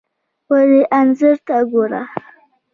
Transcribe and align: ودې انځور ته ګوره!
ودې 0.49 0.81
انځور 0.97 1.37
ته 1.47 1.55
ګوره! 1.71 2.03